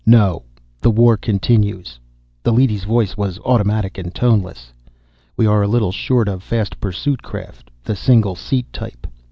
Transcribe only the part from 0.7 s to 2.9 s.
The war continues." The leady's